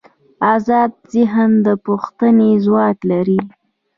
[0.53, 3.39] ازاد ذهن د پوښتنې ځواک لري.